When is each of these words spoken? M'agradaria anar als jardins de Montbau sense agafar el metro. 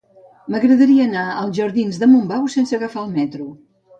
M'agradaria 0.53 1.03
anar 1.09 1.25
als 1.41 1.59
jardins 1.59 2.01
de 2.03 2.09
Montbau 2.13 2.49
sense 2.57 2.75
agafar 2.79 3.03
el 3.09 3.15
metro. 3.21 3.49